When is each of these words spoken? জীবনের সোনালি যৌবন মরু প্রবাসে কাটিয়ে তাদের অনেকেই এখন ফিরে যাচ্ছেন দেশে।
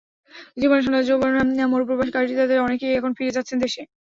জীবনের 0.57 0.83
সোনালি 0.85 1.05
যৌবন 1.07 1.31
মরু 1.71 1.83
প্রবাসে 1.87 2.13
কাটিয়ে 2.15 2.39
তাদের 2.41 2.63
অনেকেই 2.65 2.97
এখন 2.99 3.11
ফিরে 3.17 3.35
যাচ্ছেন 3.35 3.57
দেশে। 3.63 3.81